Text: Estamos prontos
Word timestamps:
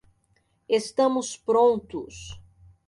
Estamos 0.79 1.37
prontos 1.47 2.15